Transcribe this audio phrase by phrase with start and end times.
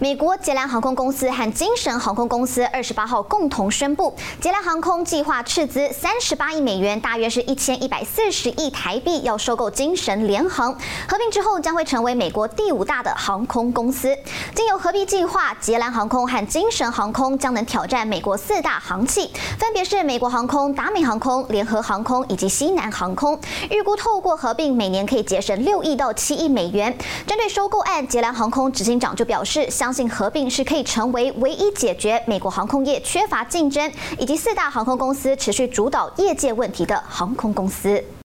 [0.00, 10.72] 美国捷蓝航空公司和精神航空公司二十八号共同宣布，捷蓝航空计划斥资三十八亿美元，大约是一千一百四十亿台币，要收购精神联航。
[11.08, 14.16] 合并之后将会成为美国第五大的航空公司。
[14.54, 23.36] 经由合并计划，捷蓝航空和精神航空将能挑战美国四大航企，分别是美国航空、达美航空、联合航空以及西南航空。
[23.68, 26.96] 预估透过合并，每年可以节省六亿到七亿美元。
[27.26, 38.04] 针对收购案，捷蓝航空执行长就表示，想相信合并是可以成为唯一解决美国航空业缺乏竞争以及四大航空公司持续主导业界问题的航空公司。